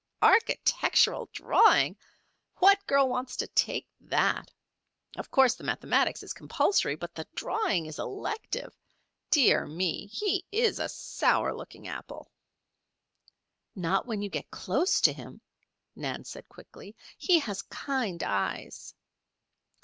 'Architectural 0.23 1.29
drawing'! 1.31 1.95
What 2.55 2.87
girl 2.87 3.07
wants 3.07 3.37
to 3.37 3.45
take 3.45 3.87
that? 3.99 4.49
Of 5.15 5.29
course, 5.29 5.53
the 5.53 5.63
mathematics 5.63 6.23
is 6.23 6.33
compulsory, 6.33 6.95
but 6.95 7.13
the 7.13 7.27
drawing 7.35 7.85
is 7.85 7.99
elective. 7.99 8.75
Dear 9.29 9.67
me! 9.67 10.07
he's 10.07 10.79
a 10.79 10.89
sour 10.89 11.53
looking 11.55 11.87
apple." 11.87 12.31
"Not 13.75 14.07
when 14.07 14.23
you 14.23 14.29
get 14.31 14.49
close 14.49 15.01
to 15.01 15.13
him," 15.13 15.39
Nan 15.95 16.23
said 16.23 16.49
quickly. 16.49 16.95
"He 17.19 17.37
has 17.37 17.61
kind 17.61 18.23
eyes." 18.23 18.95